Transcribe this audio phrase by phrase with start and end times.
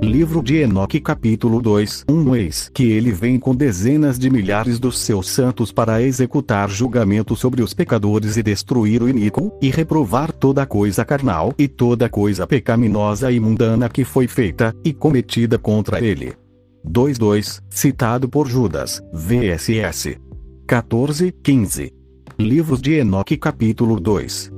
[0.00, 4.96] Livro de Enoque capítulo 2 1 eis que ele vem com dezenas de milhares dos
[5.00, 10.64] seus santos para executar julgamento sobre os pecadores e destruir o iníquo, e reprovar toda
[10.64, 16.34] coisa carnal e toda coisa pecaminosa e mundana que foi feita, e cometida contra ele.
[16.86, 20.16] 2.2, citado por Judas, VSS.
[20.66, 21.92] 14, 15.
[22.38, 24.52] Livros de Enoque capítulo 2